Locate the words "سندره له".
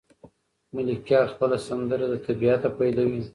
1.67-2.17